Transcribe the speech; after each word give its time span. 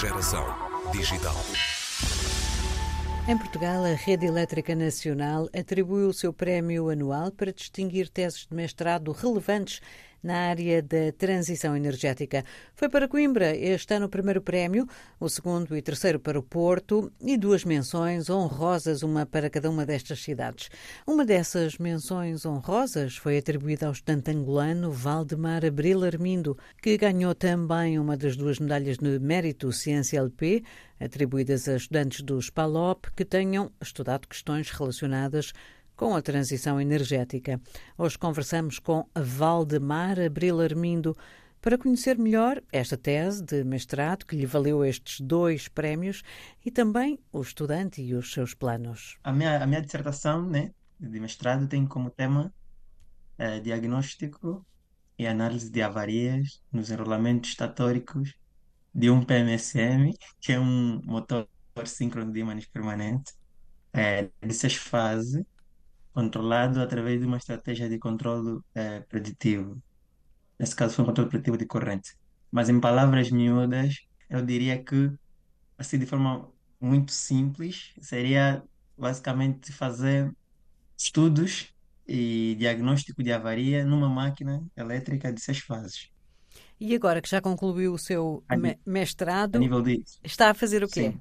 Geração 0.00 0.46
digital. 0.92 1.36
Em 3.28 3.36
Portugal, 3.36 3.84
a 3.84 3.92
Rede 3.92 4.24
Elétrica 4.24 4.74
Nacional 4.74 5.50
atribuiu 5.54 6.08
o 6.08 6.14
seu 6.14 6.32
prémio 6.32 6.88
anual 6.88 7.30
para 7.30 7.52
distinguir 7.52 8.08
teses 8.08 8.46
de 8.46 8.56
mestrado 8.56 9.12
relevantes 9.12 9.82
na 10.22 10.48
área 10.48 10.82
da 10.82 11.12
transição 11.16 11.76
energética. 11.76 12.44
Foi 12.74 12.88
para 12.88 13.08
Coimbra 13.08 13.56
este 13.56 13.94
ano 13.94 14.06
o 14.06 14.08
primeiro 14.08 14.42
prémio, 14.42 14.86
o 15.18 15.28
segundo 15.28 15.76
e 15.76 15.82
terceiro 15.82 16.18
para 16.18 16.38
o 16.38 16.42
Porto 16.42 17.12
e 17.20 17.36
duas 17.36 17.64
menções 17.64 18.28
honrosas, 18.28 19.02
uma 19.02 19.24
para 19.24 19.50
cada 19.50 19.70
uma 19.70 19.86
destas 19.86 20.22
cidades. 20.22 20.70
Uma 21.06 21.24
dessas 21.24 21.78
menções 21.78 22.44
honrosas 22.44 23.16
foi 23.16 23.38
atribuída 23.38 23.86
ao 23.86 23.92
estudante 23.92 24.30
angolano 24.30 24.90
Valdemar 24.90 25.64
Abril 25.64 26.04
Armindo, 26.04 26.56
que 26.82 26.96
ganhou 26.96 27.34
também 27.34 27.98
uma 27.98 28.16
das 28.16 28.36
duas 28.36 28.58
medalhas 28.58 28.98
de 28.98 29.18
mérito 29.18 29.72
Ciência 29.72 30.18
LP, 30.18 30.62
atribuídas 31.00 31.66
a 31.66 31.76
estudantes 31.76 32.20
do 32.20 32.40
SPALOP 32.40 33.10
que 33.16 33.24
tenham 33.24 33.72
estudado 33.80 34.28
questões 34.28 34.70
relacionadas 34.70 35.52
com 36.00 36.16
a 36.16 36.22
transição 36.22 36.80
energética. 36.80 37.60
Hoje 37.98 38.16
conversamos 38.16 38.78
com 38.78 39.06
Valdemar 39.14 40.18
Abril 40.18 40.58
Armindo 40.58 41.14
para 41.60 41.76
conhecer 41.76 42.16
melhor 42.16 42.62
esta 42.72 42.96
tese 42.96 43.44
de 43.44 43.62
mestrado 43.64 44.24
que 44.24 44.34
lhe 44.34 44.46
valeu 44.46 44.82
estes 44.82 45.20
dois 45.20 45.68
prémios 45.68 46.22
e 46.64 46.70
também 46.70 47.18
o 47.30 47.42
estudante 47.42 48.00
e 48.00 48.14
os 48.14 48.32
seus 48.32 48.54
planos. 48.54 49.18
A 49.22 49.30
minha, 49.30 49.62
a 49.62 49.66
minha 49.66 49.82
dissertação 49.82 50.48
né, 50.48 50.72
de 50.98 51.20
mestrado 51.20 51.68
tem 51.68 51.86
como 51.86 52.08
tema 52.08 52.50
é, 53.36 53.60
diagnóstico 53.60 54.64
e 55.18 55.26
análise 55.26 55.70
de 55.70 55.82
avarias 55.82 56.62
nos 56.72 56.90
enrolamentos 56.90 57.50
estatóricos 57.50 58.32
de 58.94 59.10
um 59.10 59.22
PMSM, 59.22 60.14
que 60.40 60.52
é 60.52 60.58
um 60.58 61.02
motor 61.04 61.46
síncrono 61.84 62.32
de 62.32 62.40
ímãs 62.40 62.64
permanente, 62.64 63.34
é, 63.92 64.30
de 64.42 64.54
seis 64.54 64.76
fases, 64.76 65.44
controlado 66.12 66.80
através 66.80 67.20
de 67.20 67.26
uma 67.26 67.36
estratégia 67.38 67.88
de 67.88 67.98
controle 67.98 68.60
eh, 68.74 69.00
preditivo. 69.08 69.82
Nesse 70.58 70.76
caso, 70.76 70.94
foi 70.94 71.04
um 71.04 71.06
controle 71.08 71.30
preditivo 71.30 71.58
de 71.58 71.66
corrente. 71.66 72.10
Mas, 72.50 72.68
em 72.68 72.80
palavras 72.80 73.30
miúdas, 73.30 73.94
eu 74.28 74.44
diria 74.44 74.82
que, 74.84 75.10
assim, 75.78 75.98
de 75.98 76.06
forma 76.06 76.50
muito 76.80 77.12
simples, 77.12 77.94
seria 78.00 78.62
basicamente 78.96 79.72
fazer 79.72 80.32
estudos 80.98 81.72
e 82.06 82.56
diagnóstico 82.58 83.22
de 83.22 83.32
avaria 83.32 83.84
numa 83.84 84.08
máquina 84.08 84.64
elétrica 84.76 85.32
de 85.32 85.40
seis 85.40 85.58
fases. 85.60 86.10
E 86.80 86.94
agora 86.94 87.20
que 87.20 87.28
já 87.28 87.40
concluiu 87.40 87.92
o 87.94 87.98
seu 87.98 88.42
A 88.48 88.56
mestrado, 88.86 89.56
A 89.56 89.58
nível 89.58 89.82
está 90.24 90.50
a 90.50 90.54
fazer 90.54 90.82
o 90.82 90.88
quê? 90.88 91.12
Sim. 91.12 91.20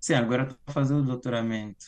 Sim, 0.00 0.14
agora 0.14 0.44
estou 0.44 0.58
a 0.66 0.72
fazer 0.72 0.94
o 0.94 1.02
doutoramento 1.02 1.86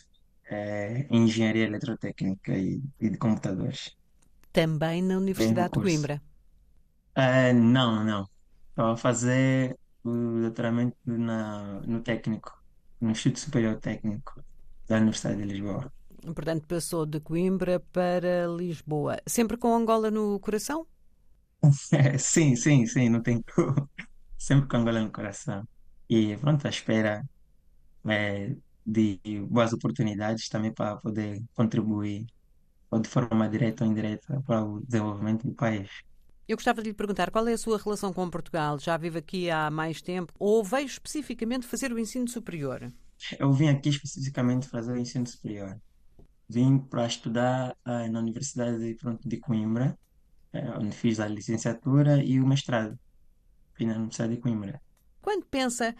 eh, 0.50 1.06
em 1.10 1.24
engenharia 1.24 1.64
eletrotécnica 1.64 2.56
e, 2.56 2.82
e 3.00 3.10
de 3.10 3.18
computadores. 3.18 3.96
Também 4.52 5.02
na 5.02 5.18
Universidade 5.18 5.72
de. 5.74 5.80
Coimbra. 5.80 6.22
Ah, 7.14 7.52
não, 7.52 8.04
não. 8.04 8.28
Estou 8.70 8.86
a 8.92 8.96
fazer 8.96 9.78
o 10.04 10.10
doutoramento 10.42 10.96
na, 11.06 11.80
no 11.82 12.02
técnico, 12.02 12.52
no 13.00 13.10
Instituto 13.10 13.40
Superior 13.40 13.76
Técnico 13.80 14.44
da 14.86 14.96
Universidade 14.96 15.38
de 15.38 15.44
Lisboa. 15.44 15.92
Portanto, 16.34 16.66
passou 16.66 17.06
de 17.06 17.20
Coimbra 17.20 17.80
para 17.80 18.46
Lisboa. 18.46 19.18
Sempre 19.26 19.56
com 19.56 19.74
Angola 19.74 20.10
no 20.10 20.38
coração? 20.40 20.86
Sim, 22.18 22.56
sim, 22.56 22.86
sim, 22.86 23.08
não 23.08 23.22
tem 23.22 23.42
como. 23.42 23.90
Sempre 24.38 24.68
com 24.68 24.76
Angola 24.78 25.00
no 25.00 25.10
coração. 25.12 25.66
E 26.08 26.36
pronto, 26.36 26.66
à 26.66 26.70
espera 26.70 27.24
eh, 28.08 28.56
de 28.86 29.20
boas 29.48 29.72
oportunidades 29.72 30.48
também 30.48 30.72
para 30.72 30.96
poder 30.96 31.42
contribuir, 31.54 32.26
ou 32.90 33.00
de 33.00 33.08
forma 33.08 33.48
direta 33.48 33.84
ou 33.84 33.90
indireta, 33.90 34.40
para 34.46 34.64
o 34.64 34.80
desenvolvimento 34.80 35.46
do 35.46 35.54
país. 35.54 35.90
Eu 36.48 36.56
gostava 36.56 36.80
de 36.80 36.90
lhe 36.90 36.94
perguntar 36.94 37.30
qual 37.32 37.48
é 37.48 37.54
a 37.54 37.58
sua 37.58 37.76
relação 37.76 38.12
com 38.12 38.30
Portugal? 38.30 38.78
Já 38.78 38.96
vive 38.96 39.18
aqui 39.18 39.50
há 39.50 39.68
mais 39.68 40.00
tempo 40.00 40.32
ou 40.38 40.62
veio 40.62 40.86
especificamente 40.86 41.66
fazer 41.66 41.92
o 41.92 41.98
ensino 41.98 42.28
superior? 42.28 42.92
Eu 43.38 43.52
vim 43.52 43.68
aqui 43.68 43.88
especificamente 43.88 44.68
fazer 44.68 44.92
o 44.92 44.96
ensino 44.96 45.26
superior. 45.26 45.80
Vim 46.48 46.78
para 46.78 47.06
estudar 47.06 47.76
ah, 47.84 48.08
na 48.08 48.20
Universidade 48.20 48.78
de, 48.78 48.94
pronto, 48.94 49.28
de 49.28 49.38
Coimbra, 49.38 49.98
eh, 50.52 50.70
onde 50.78 50.94
fiz 50.94 51.18
a 51.18 51.26
licenciatura 51.26 52.22
e 52.22 52.40
o 52.40 52.46
mestrado. 52.46 52.96
Fiz 53.74 53.88
na 53.88 53.94
Universidade 53.94 54.36
de 54.36 54.40
Coimbra. 54.40 54.80
Quando 55.26 55.44
pensa 55.46 55.92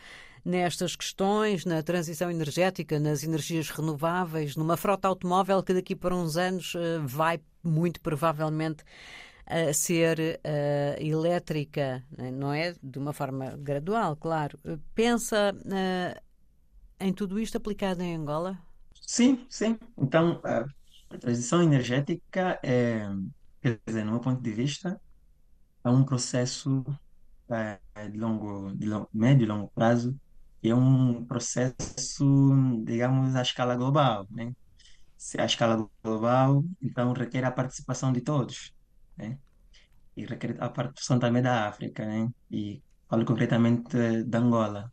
nestas 0.44 0.94
questões, 0.94 1.64
na 1.64 1.82
transição 1.82 2.30
energética, 2.30 3.00
nas 3.00 3.24
energias 3.24 3.68
renováveis, 3.70 4.54
numa 4.54 4.76
frota 4.76 5.08
automóvel 5.08 5.64
que 5.64 5.74
daqui 5.74 5.96
para 5.96 6.14
uns 6.14 6.36
anos 6.36 6.74
eh, 6.76 7.00
vai 7.04 7.40
muito 7.60 8.00
provavelmente 8.00 8.84
a 9.44 9.72
ser 9.72 10.38
eh, 10.44 10.96
elétrica, 11.00 12.04
né? 12.16 12.30
não 12.30 12.52
é? 12.52 12.76
De 12.80 13.00
uma 13.00 13.12
forma 13.12 13.56
gradual, 13.56 14.14
claro. 14.14 14.56
Eh, 14.64 14.78
Pensa 14.94 15.52
eh, 15.72 16.22
em 17.00 17.12
tudo 17.12 17.40
isto 17.40 17.56
aplicado 17.56 18.00
em 18.00 18.14
Angola? 18.14 18.56
Sim, 19.02 19.44
sim. 19.50 19.76
Então, 19.98 20.40
a 20.44 21.18
transição 21.18 21.60
energética 21.64 22.60
é, 22.62 23.08
quer 23.60 23.80
dizer, 23.84 24.04
no 24.04 24.12
meu 24.12 24.20
ponto 24.20 24.40
de 24.40 24.52
vista, 24.52 25.00
é 25.82 25.90
um 25.90 26.04
processo 26.04 26.84
eh, 27.50 27.80
de 28.10 28.18
longo, 28.18 28.74
de 28.76 28.86
longo, 28.86 29.08
médio 29.12 29.44
e 29.44 29.48
longo 29.48 29.70
prazo, 29.74 30.16
é 30.62 30.74
um 30.74 31.24
processo, 31.26 32.24
digamos, 32.84 33.34
à 33.36 33.42
escala 33.42 33.76
global, 33.76 34.26
né? 34.30 34.52
Se 35.16 35.40
à 35.40 35.46
escala 35.46 35.88
global, 36.04 36.64
então 36.82 37.12
requer 37.12 37.44
a 37.44 37.52
participação 37.52 38.12
de 38.12 38.20
todos, 38.22 38.72
né? 39.16 39.38
E 40.16 40.24
requer 40.26 40.56
a 40.62 40.68
participação 40.70 41.18
também 41.18 41.42
da 41.42 41.68
África, 41.68 42.06
né? 42.06 42.28
E 42.50 42.82
falo 43.08 43.24
concretamente 43.26 44.24
da 44.24 44.38
Angola. 44.38 44.92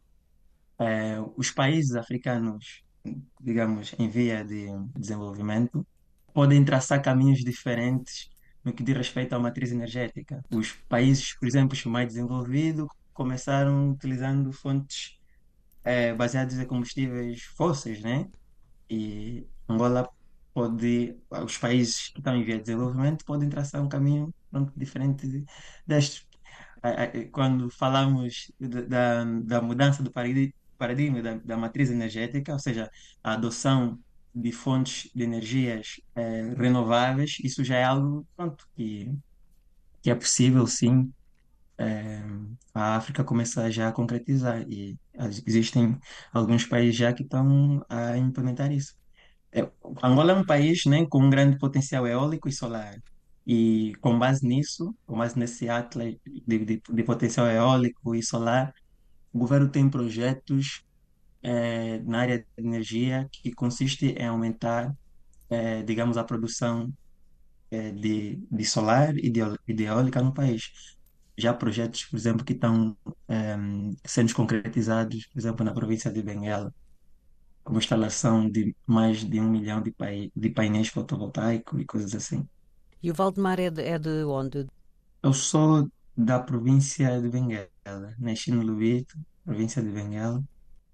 Eh, 0.79 1.19
os 1.37 1.51
países 1.51 1.95
africanos, 1.95 2.83
digamos, 3.41 3.93
em 3.99 4.09
via 4.09 4.43
de 4.45 4.67
desenvolvimento, 4.97 5.85
podem 6.33 6.63
traçar 6.65 7.01
caminhos 7.01 7.39
diferentes 7.39 8.29
no 8.63 8.73
que 8.73 8.83
diz 8.83 8.95
respeito 8.97 9.33
à 9.33 9.39
matriz 9.39 9.71
energética. 9.71 10.41
Os 10.51 10.71
países, 10.87 11.37
por 11.37 11.47
exemplo, 11.47 11.77
mais 11.89 12.07
desenvolvidos, 12.09 12.87
começaram 13.13 13.91
utilizando 13.91 14.51
fontes 14.53 15.17
eh, 15.83 16.13
baseadas 16.13 16.57
em 16.59 16.65
combustíveis 16.67 17.43
fósseis, 17.57 18.01
né? 18.01 18.27
E 18.89 19.47
Angola 19.69 20.09
pode, 20.53 21.17
os 21.45 21.57
países 21.57 22.09
que 22.09 22.19
estão 22.19 22.35
em 22.35 22.43
via 22.43 22.57
de 22.57 22.63
desenvolvimento 22.63 23.25
podem 23.25 23.49
traçar 23.49 23.81
um 23.83 23.89
caminho 23.89 24.33
diferente 24.75 25.27
de- 25.27 25.45
destes. 25.87 26.25
A- 26.83 27.03
a- 27.05 27.29
Quando 27.31 27.69
falamos 27.71 28.51
da, 28.59 28.81
da 28.83 29.25
da 29.25 29.61
mudança 29.61 30.03
do 30.03 30.11
paradi- 30.11 30.53
paradigma 30.77 31.21
da, 31.21 31.35
da 31.37 31.57
matriz 31.57 31.89
energética, 31.89 32.53
ou 32.53 32.59
seja, 32.59 32.89
a 33.23 33.33
adoção 33.33 33.99
de 34.33 34.51
fontes 34.51 35.09
de 35.13 35.23
energias 35.23 36.01
eh, 36.15 36.53
renováveis, 36.57 37.37
isso 37.43 37.63
já 37.63 37.77
é 37.77 37.83
algo 37.83 38.27
pronto, 38.35 38.67
que, 38.75 39.11
que 40.01 40.09
é 40.11 40.15
possível, 40.15 40.67
sim. 40.67 41.13
eh, 41.77 42.23
a 42.73 42.95
África 42.97 43.23
começa 43.23 43.69
já 43.71 43.89
a 43.89 43.93
concretizar 43.93 44.63
e 44.69 44.97
existem 45.45 45.97
alguns 46.33 46.65
países 46.65 46.95
já 46.97 47.13
que 47.13 47.23
estão 47.23 47.85
a 47.89 48.17
implementar 48.17 48.71
isso. 48.71 48.95
É, 49.51 49.61
Angola 50.03 50.33
é 50.33 50.35
um 50.35 50.45
país, 50.45 50.85
né, 50.85 51.05
com 51.07 51.19
um 51.23 51.29
grande 51.29 51.57
potencial 51.59 52.07
eólico 52.07 52.49
e 52.49 52.53
solar. 52.53 52.95
E 53.45 53.93
com 54.01 54.17
base 54.17 54.45
nisso, 54.47 54.95
com 55.05 55.17
base 55.17 55.37
nesse 55.37 55.69
atlas 55.69 56.15
de, 56.25 56.59
de, 56.65 56.81
de 56.89 57.03
potencial 57.03 57.47
eólico 57.47 58.15
e 58.15 58.23
solar, 58.23 58.73
o 59.33 59.39
governo 59.39 59.69
tem 59.69 59.89
projetos 59.89 60.83
eh, 61.43 61.99
na 62.05 62.21
área 62.21 62.39
de 62.39 62.47
energia 62.57 63.27
que 63.31 63.53
consiste 63.53 64.07
em 64.07 64.27
aumentar, 64.27 64.95
eh, 65.49 65.83
digamos, 65.83 66.17
a 66.17 66.23
produção 66.25 66.93
eh, 67.71 67.91
de, 67.91 68.37
de 68.51 68.65
solar 68.65 69.17
e 69.17 69.29
de, 69.29 69.41
e 69.67 69.73
de 69.73 69.83
eólica 69.85 70.21
no 70.21 70.33
país. 70.33 70.71
Já 71.37 71.53
projetos, 71.53 72.05
por 72.05 72.17
exemplo, 72.17 72.45
que 72.45 72.53
estão 72.53 72.97
em, 73.29 73.97
sendo 74.05 74.33
concretizados, 74.35 75.27
por 75.27 75.39
exemplo, 75.39 75.65
na 75.65 75.73
província 75.73 76.11
de 76.11 76.21
Benguela 76.23 76.73
como 77.63 77.79
instalação 77.79 78.49
de 78.49 78.75
mais 78.87 79.23
de 79.23 79.39
um 79.39 79.49
milhão 79.49 79.81
de, 79.81 79.91
pai, 79.91 80.31
de 80.35 80.49
painéis 80.49 80.87
fotovoltaicos 80.89 81.79
e 81.81 81.85
coisas 81.85 82.13
assim. 82.15 82.47
E 83.05 83.11
o 83.11 83.13
Valdemar 83.19 83.59
é 83.59 83.69
de, 83.69 83.83
é 83.83 83.99
de 83.99 84.23
onde? 84.25 84.61
Eu 85.21 85.33
sou 85.33 85.89
da 86.15 86.39
província 86.39 87.19
de 87.21 87.29
Benguela, 87.29 87.69
nasci 88.19 88.51
no 88.51 88.61
Lubito, 88.61 89.17
província 89.43 89.81
de 89.81 89.89
Benguela. 89.89 90.43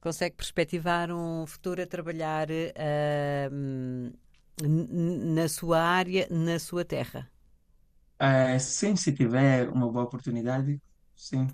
Consegue 0.01 0.35
perspectivar 0.35 1.11
um 1.11 1.45
futuro 1.45 1.81
a 1.81 1.87
trabalhar 1.87 2.47
n- 4.61 5.33
na 5.35 5.47
sua 5.49 5.79
área, 5.81 6.27
na 6.29 6.59
sua 6.59 6.85
terra? 6.85 7.29
Eh, 8.21 8.59
sim, 8.59 8.95
se 8.95 9.13
tiver 9.13 9.69
uma 9.69 9.89
boa 9.91 10.03
oportunidade, 10.05 10.81
sim. 11.15 11.47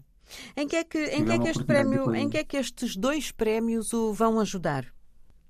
Em 0.57 0.67
que 0.67 0.75
é 0.75 0.83
que, 0.83 0.97
em 1.17 1.23
que, 1.23 1.31
é 1.33 1.39
que 1.39 1.47
este 1.47 1.63
prémio, 1.65 2.13
em 2.13 2.27
que 2.29 2.37
é 2.39 2.43
que 2.43 2.57
estes 2.57 2.95
dois 2.97 3.31
prémios 3.31 3.93
o 3.93 4.11
vão 4.13 4.39
ajudar? 4.39 4.83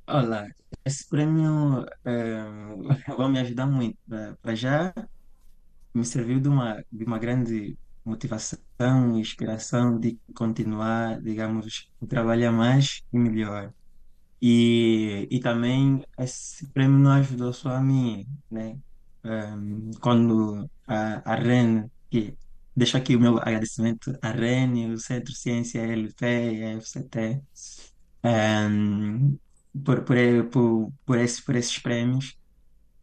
Olá, 0.08 0.48
esse 0.86 1.08
prêmio 1.08 1.86
eh, 2.06 2.44
vai 3.18 3.30
me 3.32 3.40
ajudar 3.40 3.66
muito. 3.68 3.98
Para 4.42 4.56
já, 4.56 4.94
me 5.94 6.06
serviu 6.06 6.40
de 6.40 6.48
uma, 6.50 6.84
de 6.92 7.04
uma 7.06 7.18
grande 7.20 7.78
motivação 8.06 8.60
inspiração 9.20 10.00
de 10.00 10.20
continuar, 10.36 11.22
digamos, 11.22 11.92
trabalhar 12.08 12.52
mais 12.52 13.02
e 13.12 13.18
melhor. 13.20 13.74
E, 14.42 15.28
e 15.32 15.40
também 15.40 16.04
esse 16.20 16.68
prêmio 16.72 17.00
não 17.00 17.12
ajudou 17.14 17.54
só 17.54 17.70
a 17.72 17.82
mim, 17.82 18.28
né? 18.52 18.78
Ehm, 19.24 19.92
quando 20.02 20.70
a, 20.88 21.34
a 21.34 21.36
REN, 21.36 21.90
que 22.10 22.38
deixo 22.76 22.98
aqui 22.98 23.16
o 23.16 23.20
meu 23.20 23.38
agradecimento 23.40 24.18
à 24.22 24.32
REN, 24.32 24.94
o 24.94 25.00
Centro 25.00 25.34
Ciência 25.34 25.82
LP 25.82 26.26
e 26.54 26.64
a 26.66 26.78
FCT, 26.78 27.42
ehm, 28.24 29.38
por, 29.84 30.04
por, 30.04 30.18
por, 30.52 30.94
por, 31.06 31.18
esses, 31.20 31.42
por 31.42 31.56
esses 31.56 31.80
prémios, 31.80 32.38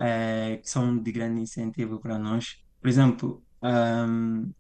eh, 0.00 0.58
que 0.62 0.69
são 0.70 0.98
de 1.02 1.12
grande 1.12 1.40
incentivo 1.40 2.00
para 2.00 2.19
nós. 2.19 2.56
Por 2.81 2.88
exemplo, 2.88 3.44
ehm, 3.62 4.52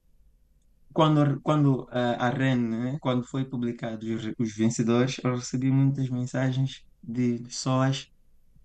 quando, 0.92 1.40
quando 1.42 1.86
a, 1.90 2.26
a 2.28 2.30
REN, 2.30 2.56
né, 2.56 2.98
quando 3.00 3.24
foi 3.26 3.44
publicado 3.44 4.06
os, 4.06 4.24
os 4.38 4.54
vencedores, 4.56 5.16
eu 5.24 5.36
recebi 5.36 5.70
muitas 5.70 6.08
mensagens 6.10 6.84
de 7.02 7.38
pessoas 7.40 8.08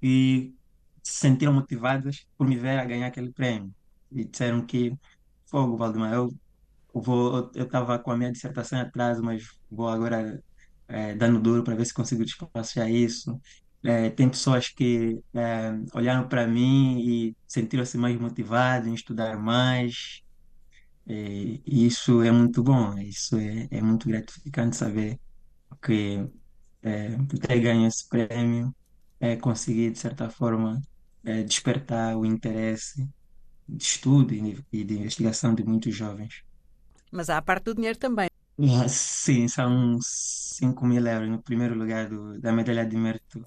que 0.02 0.56
se 1.04 1.14
sentiram 1.20 1.54
motivadas 1.54 2.28
por 2.38 2.48
me 2.48 2.58
ver 2.58 2.80
a 2.80 2.86
ganhar 2.86 3.08
aquele 3.08 3.32
prémio. 3.34 3.74
E 4.12 4.26
disseram 4.26 4.66
que, 4.66 4.94
fogo, 5.46 5.78
Valdemar, 5.78 6.14
eu 6.14 6.30
vou, 6.94 7.52
eu 7.56 7.66
estava 7.66 8.00
com 8.00 8.12
a 8.12 8.18
minha 8.18 8.32
dissertação 8.32 8.80
atrás, 8.80 9.20
mas 9.22 9.44
vou 9.70 9.88
agora 9.90 10.42
eh, 10.88 11.16
dando 11.16 11.40
duro 11.42 11.64
para 11.64 11.76
ver 11.76 11.86
se 11.86 11.94
consigo 11.94 12.24
despachar 12.26 12.90
isso. 12.90 13.40
Eh, 13.84 14.10
tem 14.12 14.30
pessoas 14.30 14.70
que 14.70 15.20
eh, 15.36 15.72
olharam 15.94 16.28
para 16.28 16.48
mim 16.48 17.00
e 17.00 17.38
sentiram-se 17.48 17.98
mais 17.98 18.20
motivadas 18.20 18.88
em 18.88 18.94
estudar 18.94 19.38
mais. 19.40 20.22
E 21.08 21.64
isso 21.88 22.22
é 22.22 22.32
muito 22.32 22.64
bom, 22.64 22.98
isso 23.00 23.38
é, 23.38 23.68
é 23.72 23.82
muito 23.82 24.08
gratificante 24.10 24.76
saber 24.76 25.20
que 25.82 26.28
é, 26.82 27.18
ter 27.42 27.60
ganho 27.62 27.88
esse 27.88 28.08
prémio, 28.10 28.76
é, 29.20 29.36
consegui, 29.38 29.92
de 29.92 30.00
certa 30.00 30.30
forma, 30.30 30.82
é, 31.24 31.44
despertar 31.44 32.18
o 32.18 32.26
interesse 32.26 33.08
de 33.68 33.84
estudo 33.84 34.34
e 34.34 34.42
de, 34.42 34.66
e 34.72 34.84
de 34.84 34.96
investigação 35.00 35.56
de 35.56 35.64
muitos 35.64 35.96
jovens. 35.96 36.44
Mas 37.12 37.30
há 37.30 37.38
a 37.38 37.42
parte 37.42 37.66
do 37.66 37.76
dinheiro 37.76 37.98
também. 37.98 38.30
Ah, 38.60 38.88
Sim, 38.90 39.48
são 39.48 39.98
5 40.02 40.86
mil 40.86 41.06
euros 41.06 41.30
no 41.30 41.42
primeiro 41.44 41.76
lugar 41.76 42.10
do, 42.10 42.40
da 42.40 42.52
medalha 42.52 42.86
de 42.86 42.98
mérito 42.98 43.46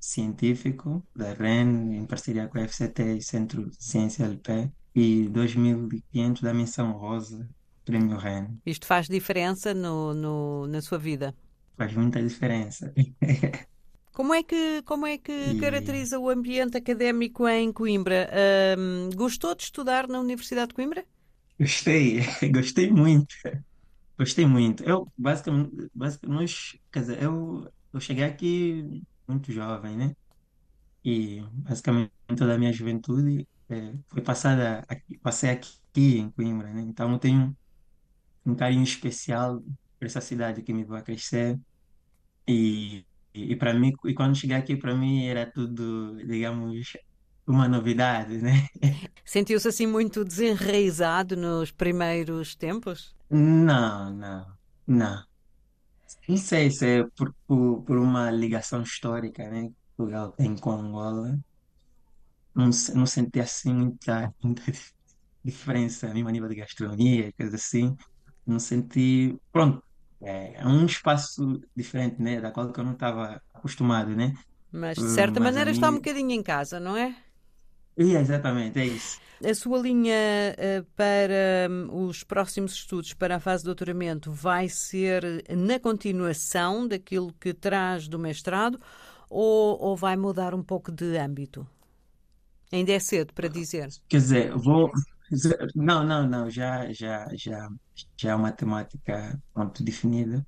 científico 0.00 1.06
da 1.14 1.32
REN, 1.34 1.94
em 1.96 2.06
parceria 2.06 2.48
com 2.48 2.58
a 2.58 2.62
FCT 2.62 3.16
e 3.18 3.22
Centro 3.22 3.70
de 3.70 3.82
Ciência 3.84 4.24
LP, 4.24 4.72
e 4.94 5.28
2.500 5.28 6.42
da 6.42 6.54
menção 6.54 6.92
rosa, 6.92 7.48
Prêmio 7.84 8.16
REN. 8.18 8.58
Isto 8.66 8.86
faz 8.86 9.06
diferença 9.08 9.72
no, 9.72 10.12
no- 10.12 10.66
na 10.66 10.82
sua 10.82 10.98
vida. 10.98 11.34
Faz 11.76 11.92
muita 11.94 12.20
diferença. 12.22 12.92
Como 14.16 14.32
é 14.32 14.42
que, 14.42 14.82
como 14.90 15.06
é 15.06 15.18
que 15.18 15.38
E 15.44 15.54
caracteriza 15.56 16.18
o 16.18 16.30
ambiente 16.30 16.76
académico 16.78 17.46
em 17.48 17.72
Coimbra? 17.72 18.30
Ahm, 18.32 19.10
gostou 19.14 19.54
de 19.54 19.64
estudar 19.64 20.06
na 20.08 20.20
Universidade 20.20 20.68
de 20.68 20.74
Coimbra? 20.74 21.04
gostei, 21.58 22.20
gostei 22.52 22.90
muito. 22.90 23.34
Gostei 24.18 24.46
muito. 24.46 24.84
Eu, 24.84 25.12
basicamente, 25.18 25.90
basicamente 25.94 26.40
nós, 26.42 26.78
quer 26.92 27.00
dizer, 27.00 27.22
eu, 27.22 27.72
eu 27.92 28.00
cheguei 28.00 28.24
aqui 28.24 29.02
muito 29.28 29.52
jovem, 29.52 29.96
né? 29.96 30.14
E 31.04 31.40
basicamente 31.52 32.12
toda 32.38 32.54
a 32.54 32.58
minha 32.58 32.72
juventude 32.72 33.48
eh, 33.74 33.94
foi 34.08 34.22
passada 34.22 34.84
aqui, 34.88 35.18
passei 35.18 35.50
aqui 35.50 36.18
em 36.18 36.30
Coimbra, 36.30 36.72
né? 36.72 36.82
Então 36.82 37.12
eu 37.12 37.18
tenho 37.18 37.56
um 38.46 38.54
carinho 38.54 38.82
especial 38.82 39.62
por 39.98 40.06
essa 40.06 40.20
cidade 40.20 40.62
que 40.62 40.72
me 40.72 40.86
a 40.96 41.02
crescer. 41.02 41.58
E, 42.46 43.06
e, 43.32 43.56
para 43.56 43.74
mim, 43.74 43.92
e 44.04 44.14
quando 44.14 44.36
cheguei 44.36 44.56
aqui, 44.56 44.76
para 44.76 44.94
mim 44.94 45.26
era 45.26 45.50
tudo, 45.50 46.16
digamos, 46.26 46.92
uma 47.46 47.68
novidade, 47.68 48.38
né? 48.38 48.68
Sentiu-se 49.24 49.68
assim 49.68 49.86
muito 49.86 50.24
desenraizado 50.24 51.36
nos 51.36 51.70
primeiros 51.70 52.54
tempos? 52.54 53.14
Não, 53.30 54.12
não, 54.12 54.46
não. 54.86 55.24
Não 56.28 56.36
sei 56.36 56.70
se 56.70 56.86
é 56.86 57.04
por, 57.16 57.34
por, 57.46 57.82
por 57.82 57.98
uma 57.98 58.30
ligação 58.30 58.82
histórica, 58.82 59.48
né, 59.50 59.68
que 59.68 59.74
Portugal 59.96 60.32
tem 60.32 60.56
com 60.56 60.72
Angola. 60.72 61.38
Não, 62.54 62.66
não 62.94 63.06
senti 63.06 63.40
assim 63.40 63.72
muita, 63.74 64.32
muita 64.42 64.62
dif- 64.70 64.92
diferença, 65.44 66.12
mesmo 66.14 66.28
a 66.28 66.32
nível 66.32 66.48
de 66.48 66.56
gastronomia 66.56 67.32
coisas 67.34 67.54
assim. 67.54 67.96
Não 68.46 68.58
senti. 68.60 69.36
Pronto, 69.52 69.82
é, 70.22 70.54
é 70.56 70.66
um 70.66 70.86
espaço 70.86 71.60
diferente, 71.76 72.20
né, 72.22 72.40
da 72.40 72.50
qual 72.52 72.72
que 72.72 72.80
eu 72.80 72.84
não 72.84 72.92
estava 72.94 73.40
acostumado, 73.54 74.14
né? 74.16 74.34
Mas 74.70 74.98
de 74.98 75.04
Hum, 75.04 75.18
certa 75.18 75.40
Mas 75.40 75.46
maneira 75.46 75.70
está 75.70 75.88
um 75.90 75.94
bocadinho 75.94 76.32
em 76.32 76.42
casa, 76.42 76.78
não 76.80 76.96
é? 76.96 77.16
É 77.96 78.02
exatamente, 78.04 78.78
é 78.80 78.86
isso. 78.86 79.20
A 79.44 79.54
sua 79.54 79.78
linha 79.78 80.14
eh, 80.56 80.82
para 80.96 81.68
hum, 81.70 82.06
os 82.08 82.22
próximos 82.24 82.72
estudos, 82.74 83.12
para 83.14 83.36
a 83.36 83.40
fase 83.40 83.62
de 83.62 83.66
doutoramento, 83.66 84.32
vai 84.32 84.68
ser 84.68 85.44
na 85.54 85.78
continuação 85.78 86.86
daquilo 86.88 87.32
que 87.34 87.52
traz 87.52 88.08
do 88.08 88.18
mestrado 88.18 88.80
ou, 89.28 89.78
ou 89.80 89.96
vai 89.96 90.16
mudar 90.16 90.54
um 90.54 90.62
pouco 90.62 90.90
de 90.90 91.16
âmbito? 91.18 91.66
Ainda 92.74 92.92
é 92.92 92.98
cedo 93.00 93.32
para 93.34 93.48
dizer. 93.48 93.88
Quer 94.08 94.18
dizer, 94.18 94.56
vou. 94.56 94.90
Não, 95.74 96.04
não, 96.04 96.26
não, 96.28 96.50
já, 96.50 96.92
já, 96.92 97.26
já, 97.34 97.68
já 98.16 98.30
é 98.30 98.34
uma 98.34 98.52
temática, 98.52 99.40
pronto, 99.52 99.82
definida. 99.82 100.46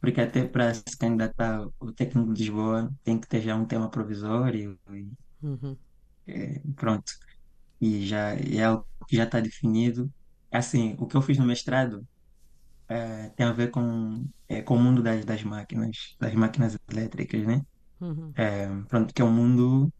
Porque 0.00 0.20
até 0.20 0.48
para 0.48 0.74
se 0.74 0.96
candidatar 0.98 1.66
o 1.80 1.92
técnico 1.92 2.32
de 2.34 2.40
Lisboa 2.42 2.92
tem 3.04 3.20
que 3.20 3.28
ter 3.28 3.42
já 3.42 3.56
um 3.56 3.66
tema 3.66 3.90
provisório 3.90 4.78
e 4.92 5.10
Uhum. 5.42 5.78
eh, 6.26 6.60
pronto. 6.76 7.12
E 7.80 8.06
já 8.06 8.34
é 8.34 8.64
algo 8.64 8.86
que 9.08 9.16
já 9.16 9.24
está 9.24 9.40
definido. 9.40 10.12
Assim, 10.52 10.96
o 10.98 11.06
que 11.06 11.16
eu 11.16 11.22
fiz 11.22 11.38
no 11.38 11.46
mestrado 11.46 12.06
eh, 12.88 13.30
tem 13.36 13.46
a 13.46 13.52
ver 13.52 13.70
com, 13.70 14.26
eh, 14.48 14.62
com 14.62 14.76
o 14.76 14.80
mundo 14.82 15.02
das, 15.02 15.24
das 15.24 15.42
máquinas, 15.44 16.16
das 16.20 16.34
máquinas 16.34 16.78
elétricas, 16.90 17.46
né? 17.46 17.62
Uhum. 18.00 18.32
Eh, 18.36 18.68
pronto, 18.88 19.14
que 19.14 19.22
é 19.22 19.24
um 19.24 19.32
mundo. 19.32 19.92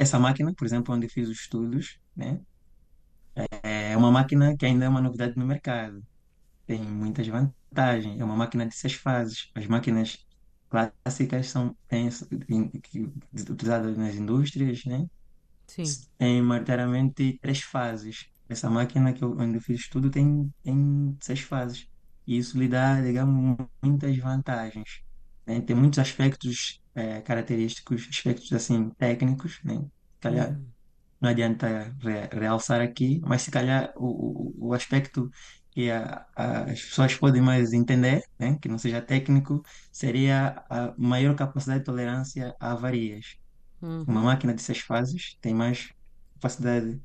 Essa 0.00 0.18
máquina, 0.18 0.52
por 0.56 0.66
exemplo, 0.66 0.94
onde 0.94 1.06
eu 1.06 1.10
fiz 1.10 1.28
os 1.28 1.40
estudos, 1.40 1.98
né? 2.16 2.40
É 3.62 3.96
uma 3.96 4.10
máquina 4.10 4.56
que 4.56 4.64
ainda 4.66 4.84
é 4.86 4.88
uma 4.88 5.00
novidade 5.00 5.34
no 5.36 5.46
mercado. 5.46 6.02
tem 6.66 6.80
muitas 6.82 7.26
vantagens. 7.28 8.20
É 8.20 8.24
uma 8.24 8.36
máquina 8.36 8.66
de 8.68 8.74
seis 8.76 8.94
fases. 8.94 9.50
As 9.56 9.66
máquinas 9.66 10.16
clássicas 10.70 11.48
são 11.48 11.76
têm, 11.88 12.08
essa- 12.08 12.26
em- 12.50 12.70
que- 12.80 13.00
utilizadas 13.52 13.96
nas 13.98 14.14
indústrias, 14.16 14.84
né? 14.86 15.06
Sim. 15.66 16.06
Tem 16.18 16.40
maioritariamente 16.42 17.38
três 17.40 17.60
fases. 17.62 18.26
Essa 18.48 18.68
máquina 18.70 19.12
que 19.12 19.22
eu, 19.24 19.32
onde 19.38 19.56
eu 19.58 19.60
fiz 19.62 19.80
estudo 19.80 20.10
tem, 20.10 20.52
tem 20.62 21.16
seis 21.22 21.40
fases. 21.40 21.86
E 22.26 22.36
isso 22.38 22.58
lhe 22.58 22.68
dá, 22.68 23.00
digamos, 23.00 23.56
muitas 23.82 24.16
vantagens. 24.18 25.00
Né? 25.50 25.60
Tem 25.62 25.76
muitos 25.76 25.98
aspectos 25.98 26.80
eh, 26.94 27.20
característicos, 27.22 28.06
aspectos 28.10 28.52
assim 28.52 28.90
técnicos, 28.98 29.58
né? 29.64 29.80
Calhar 30.20 30.58
Uhum. 30.58 30.72
não 31.20 31.30
adianta 31.30 31.94
re- 32.00 32.28
realçar 32.32 32.80
aqui, 32.80 33.20
mas 33.22 33.42
se 33.42 33.50
calhar 33.50 33.92
o, 33.96 34.66
o, 34.66 34.68
o 34.70 34.74
aspecto 34.74 35.30
que 35.72 35.90
a, 35.90 36.26
a- 36.36 36.62
as 36.72 36.80
pessoas 36.82 37.14
podem 37.16 37.42
mais 37.42 37.72
entender, 37.72 38.22
né, 38.38 38.58
que 38.60 38.68
não 38.68 38.78
seja 38.78 39.00
técnico, 39.02 39.62
seria 39.92 40.64
a 40.70 40.94
maior 40.98 41.34
capacidade 41.36 41.80
de 41.80 41.84
tolerância 41.86 42.54
a 42.60 42.72
avarias. 42.72 43.26
Uma 44.06 44.22
Uhum. 44.22 44.22
máquina 44.22 44.54
de 44.54 44.62
seis 44.62 44.80
fases 44.80 45.36
tem 45.40 45.54
mais 45.54 45.88
capacidade 46.34 46.96
de 46.96 47.02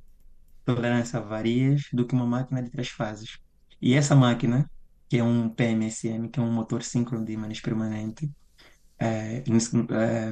tolerância 0.66 1.20
a 1.20 1.24
avarias 1.24 1.84
do 1.94 2.06
que 2.08 2.16
uma 2.16 2.26
máquina 2.26 2.64
de 2.64 2.72
três 2.72 2.90
fases. 2.90 3.40
E 3.82 3.94
essa 3.96 4.16
máquina, 4.16 4.70
que 5.16 5.20
é 5.20 5.24
um 5.24 5.50
PMSM, 5.50 6.30
que 6.30 6.40
é 6.40 6.44
um 6.44 6.52
motor 6.52 6.84
síncrono 6.84 7.26
de 7.26 7.34
ímãs 7.34 7.62
permanente, 7.62 8.30
é, 9.00 9.48
é, 9.92 10.32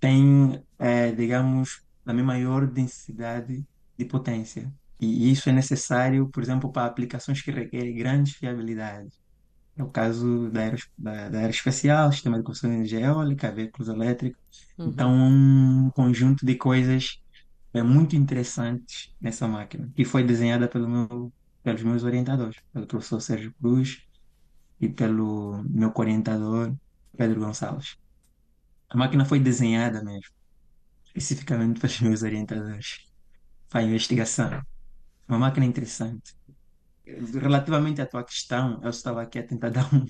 tem, 0.00 0.64
é, 0.78 1.12
digamos, 1.12 1.82
a 2.06 2.12
minha 2.12 2.24
maior 2.24 2.66
densidade 2.66 3.66
de 3.96 4.04
potência. 4.04 4.72
E 5.00 5.30
isso 5.32 5.48
é 5.48 5.52
necessário, 5.52 6.28
por 6.30 6.42
exemplo, 6.42 6.72
para 6.72 6.86
aplicações 6.86 7.42
que 7.42 7.50
requerem 7.50 7.94
grande 7.96 8.34
fiabilidade. 8.34 9.10
É 9.76 9.82
o 9.84 9.90
caso 9.90 10.50
da, 10.50 10.62
aeros, 10.62 10.88
da, 10.98 11.28
da 11.30 11.38
aeroespacial, 11.40 12.12
sistema 12.12 12.38
de 12.38 12.44
construção 12.44 12.70
de 12.70 12.76
energia 12.78 13.00
eólica, 13.00 13.52
veículos 13.52 13.88
elétricos. 13.88 14.40
Então, 14.84 15.10
Uhum. 15.12 15.86
um 15.88 15.90
conjunto 15.92 16.44
de 16.46 16.56
coisas 16.56 17.20
é, 17.74 17.82
muito 17.82 18.16
interessantes 18.16 19.14
nessa 19.20 19.48
máquina, 19.48 19.90
que 19.96 20.04
foi 20.04 20.24
desenhada 20.24 20.68
pelo 20.68 20.88
meu 20.88 21.32
pelos 21.62 21.82
meus 21.82 22.02
orientadores, 22.04 22.58
pelo 22.72 22.86
professor 22.86 23.20
Sérgio 23.20 23.54
Cruz 23.60 24.07
e 24.80 24.88
pelo 24.88 25.62
meu 25.68 25.92
orientador 25.96 26.74
Pedro 27.16 27.40
Gonçalves. 27.40 27.96
A 28.90 28.96
máquina 28.96 29.24
foi 29.24 29.40
desenhada 29.40 30.02
mesmo, 30.04 30.32
especificamente 31.06 31.80
pelos 31.80 32.00
meus 32.02 32.22
orientadores 32.22 33.06
para 33.70 33.80
a 33.80 33.84
investigação. 33.84 34.62
Uma 35.28 35.38
máquina 35.38 35.66
interessante. 35.66 36.34
Relativamente 37.06 38.02
à 38.02 38.06
tua 38.06 38.24
questão, 38.24 38.80
eu 38.82 38.90
estava 38.90 39.22
aqui 39.22 39.38
a 39.38 39.46
tentar 39.46 39.70
dar 39.72 39.88
um, 39.94 40.04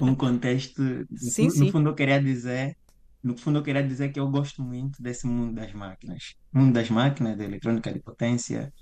um 0.00 0.14
contexto. 0.16 0.82
Sim, 1.16 1.46
No 1.46 1.50
sim. 1.50 1.70
fundo, 1.70 1.90
eu 1.90 1.94
queria 1.94 2.22
dizer, 2.22 2.76
no 3.22 3.36
fundo, 3.36 3.58
eu 3.58 3.62
queria 3.62 3.86
dizer 3.86 4.10
que 4.12 4.20
eu 4.20 4.28
gosto 4.30 4.62
muito 4.62 5.02
desse 5.02 5.26
mundo 5.26 5.54
das 5.54 5.72
máquinas. 5.72 6.34
Mundo 6.52 6.72
das 6.74 6.88
máquinas, 6.90 7.36
da 7.36 7.44
eletrônica 7.44 7.92
de 7.92 8.00
potência, 8.00 8.72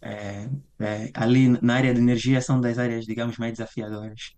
é, 0.00 0.48
é, 0.80 1.10
ali 1.14 1.48
na 1.62 1.76
área 1.76 1.94
de 1.94 2.00
energia 2.00 2.40
são 2.40 2.60
das 2.60 2.78
áreas, 2.78 3.04
digamos, 3.06 3.38
mais 3.38 3.52
desafiadoras. 3.52 4.34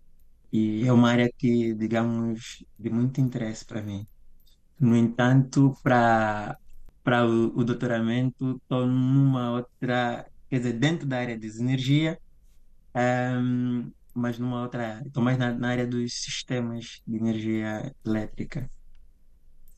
E 0.51 0.85
é 0.87 0.91
uma 0.93 1.11
área 1.11 1.31
que, 1.37 1.73
digamos, 1.75 2.63
de 2.77 2.89
muito 2.89 3.21
interesse 3.21 3.65
para 3.65 3.81
mim. 3.81 4.07
No 4.79 4.95
entanto, 4.97 5.75
para 5.83 6.57
para 7.03 7.25
o, 7.27 7.57
o 7.59 7.63
doutoramento, 7.65 8.57
estou 8.57 8.85
numa 8.87 9.51
outra, 9.53 10.25
quer 10.49 10.59
dizer, 10.59 10.73
dentro 10.73 11.07
da 11.07 11.19
área 11.19 11.37
de 11.39 11.47
energia, 11.59 12.19
ehm, 12.95 13.91
mas 14.13 14.39
numa 14.39 14.61
outra 14.63 14.97
área. 14.97 15.07
Estou 15.07 15.23
mais 15.23 15.37
na, 15.37 15.53
na 15.53 15.69
área 15.71 15.87
dos 15.87 16.13
sistemas 16.23 17.01
de 17.07 17.17
energia 17.17 17.93
elétrica, 18.05 18.69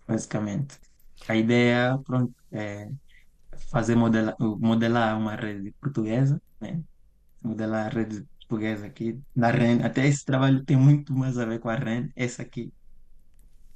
basicamente. 0.08 0.78
A 1.28 1.36
ideia, 1.36 1.98
pronto, 2.06 2.34
é 2.51 2.90
fazer 3.72 3.96
modela, 3.96 4.36
modelar 4.40 5.18
uma 5.18 5.36
rede 5.36 5.74
portuguesa, 5.82 6.42
né? 6.62 6.84
Modelar 7.42 7.88
a 7.88 7.90
rede 7.90 8.25
portuguesa 8.51 8.86
aqui, 8.88 9.20
da 9.36 9.50
REN. 9.51 9.81
Até 9.84 10.08
esse 10.08 10.25
trabalho 10.25 10.63
tem 10.65 10.77
muito 10.77 11.13
mais 11.13 11.38
a 11.38 11.46
ver 11.46 11.60
com 11.60 11.70
a 11.70 11.75
REN. 11.75 12.10
Esse 12.15 12.41
aqui 12.41 12.74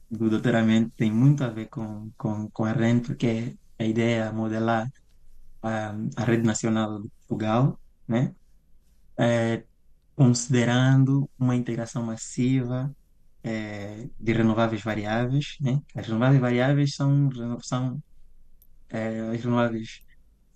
do 0.09 0.29
doutoramento 0.29 0.91
tem 0.95 1.11
muito 1.11 1.43
a 1.43 1.49
ver 1.49 1.67
com, 1.69 2.11
com, 2.17 2.49
com 2.51 2.65
a 2.65 2.71
REN, 2.73 3.01
porque 3.01 3.57
a 3.79 3.83
ideia 3.85 4.25
é 4.25 4.31
modelar 4.31 4.87
a, 5.61 5.91
a 6.17 6.25
Rede 6.25 6.43
Nacional 6.45 7.01
de 7.03 7.09
Portugal, 7.27 7.79
né? 8.07 8.35
É, 9.19 9.65
considerando 10.15 11.29
uma 11.39 11.55
integração 11.55 12.03
massiva 12.05 12.95
é, 13.43 14.09
de 14.19 14.33
renováveis 14.33 14.83
variáveis, 14.83 15.55
né? 15.61 15.81
As 15.95 16.07
renováveis 16.07 16.41
variáveis 16.41 16.95
são, 16.95 17.29
são 17.61 18.03
é, 18.89 19.21
as 19.31 19.43
renováveis 19.43 20.01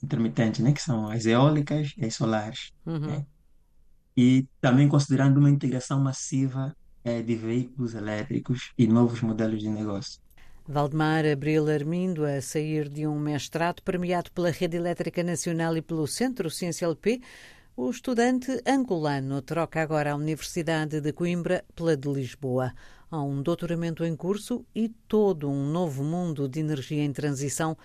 intermitentes, 0.04 0.62
né? 0.62 0.74
Que 0.74 0.82
são 0.82 1.10
as 1.10 1.26
eólicas 1.26 1.94
e 1.98 2.06
as 2.06 2.16
solares, 2.16 2.72
Uhum. 2.86 3.00
né? 3.00 3.26
E 4.22 4.46
também 4.60 4.90
considerando 4.90 5.38
uma 5.38 5.50
integração 5.50 5.98
massiva 5.98 6.76
é, 7.06 7.22
de 7.22 7.36
veículos 7.36 7.96
elétricos 7.96 8.74
e 8.78 8.86
novos 8.86 9.22
modelos 9.22 9.62
de 9.62 9.70
negócio. 9.70 10.20
Valdemar 10.68 11.26
Abril 11.26 11.70
Armindo, 11.70 12.26
a 12.26 12.42
sair 12.42 12.90
de 12.90 13.08
um 13.08 13.18
mestrado 13.18 13.82
premiado 13.82 14.30
pela 14.34 14.52
Rede 14.52 14.76
Elétrica 14.76 15.24
Nacional 15.24 15.78
e 15.78 15.82
pelo 15.82 16.06
Centro 16.06 16.50
CienciaLP, 16.50 17.22
o 17.78 17.90
estudante 17.90 18.62
angolano 18.68 19.42
troca 19.42 19.82
agora 19.82 20.12
a 20.12 20.16
Universidade 20.18 21.00
de 21.00 21.14
Coimbra 21.14 21.64
pela 21.74 21.96
de 21.96 22.10
Lisboa. 22.10 22.74
Há 23.10 23.24
um 23.24 23.42
doutoramento 23.42 24.04
em 24.04 24.18
curso 24.18 24.66
e 24.76 24.90
todo 25.08 25.50
um 25.50 25.66
novo 25.72 26.04
mundo 26.04 26.50
de 26.50 26.60
energia 26.60 27.06
em 27.06 27.14
transição 27.14 27.78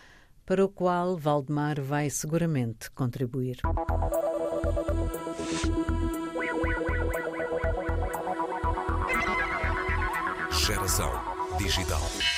para 0.44 0.64
o 0.64 0.68
qual 0.68 1.16
Valdemar 1.16 1.80
vai 1.80 2.10
seguramente 2.10 2.90
contribuir. 2.90 3.58
Geração 10.94 11.10
digital. 11.58 12.33